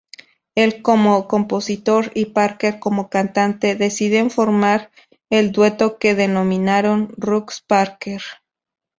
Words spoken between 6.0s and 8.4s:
denominaron "Rucks-Parker".